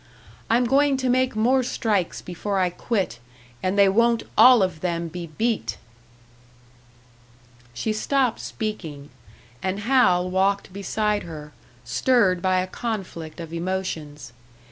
I'm 0.49 0.63
goin' 0.65 0.97
to 0.97 1.09
make 1.09 1.35
more 1.35 1.61
strikes 1.61 2.23
before 2.23 2.57
I 2.57 2.71
quit, 2.71 3.19
and 3.61 3.77
they 3.77 3.87
won't 3.87 4.23
all 4.35 4.63
of 4.63 4.79
them 4.81 5.09
be 5.09 5.27
beat!" 5.27 5.77
She 7.75 7.93
stopped 7.93 8.39
speaking; 8.39 9.11
and 9.61 9.81
Hal 9.81 10.27
walked 10.27 10.73
beside 10.73 11.21
her, 11.21 11.53
stirred 11.85 12.41
by 12.41 12.61
a 12.61 12.65
conflict 12.65 13.39
of 13.39 13.53
emotions. 13.53 14.33